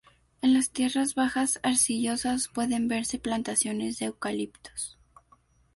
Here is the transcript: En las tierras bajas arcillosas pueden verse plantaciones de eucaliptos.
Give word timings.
En 0.41 0.55
las 0.55 0.71
tierras 0.71 1.13
bajas 1.13 1.59
arcillosas 1.61 2.47
pueden 2.47 2.87
verse 2.87 3.19
plantaciones 3.19 3.99
de 3.99 4.07
eucaliptos. 4.07 4.97